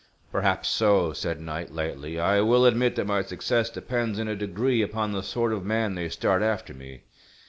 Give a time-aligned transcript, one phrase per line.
[0.31, 2.19] "Perhaps so," said Knight, lightly.
[2.19, 5.93] "I will admit that my success depends in a degree upon the sort of man
[5.93, 7.03] they start after me.